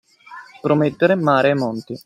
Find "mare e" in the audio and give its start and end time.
1.13-1.53